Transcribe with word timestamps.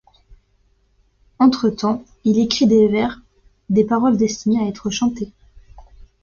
Entretemps, 1.37 2.03
il 2.23 2.39
écrit 2.39 2.65
des 2.65 2.87
vers, 2.87 3.21
des 3.69 3.83
paroles 3.85 4.17
destinées 4.17 4.63
à 4.63 4.67
être 4.67 4.89
chantés. 4.89 5.31